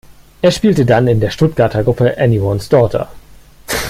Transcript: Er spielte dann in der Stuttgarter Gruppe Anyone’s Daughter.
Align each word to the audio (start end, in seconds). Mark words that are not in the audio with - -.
Er 0.41 0.49
spielte 0.49 0.83
dann 0.83 1.07
in 1.07 1.19
der 1.19 1.29
Stuttgarter 1.29 1.83
Gruppe 1.83 2.17
Anyone’s 2.17 2.69
Daughter. 2.69 3.07